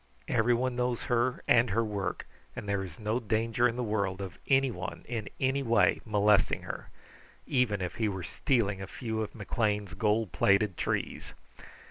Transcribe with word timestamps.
Everyone 0.27 0.75
knows 0.75 1.03
her 1.03 1.43
and 1.47 1.69
her 1.69 1.83
work, 1.85 2.25
and 2.55 2.67
there 2.67 2.83
is 2.83 2.97
no 2.97 3.19
danger 3.19 3.67
in 3.67 3.75
the 3.75 3.83
world 3.83 4.19
of 4.19 4.39
anyone 4.47 5.05
in 5.07 5.29
any 5.39 5.61
way 5.61 6.01
molesting 6.07 6.63
her, 6.63 6.89
even 7.45 7.81
if 7.81 7.97
he 7.97 8.09
were 8.09 8.23
stealing 8.23 8.81
a 8.81 8.87
few 8.87 9.21
of 9.21 9.35
McLean's 9.35 9.93
gold 9.93 10.31
plated 10.31 10.75
trees. 10.75 11.35